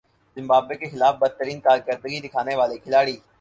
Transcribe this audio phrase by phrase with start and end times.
[0.37, 3.15] Zimbabwe کے خلاف بدترین کارکردگی دکھانے والے کھلاڑی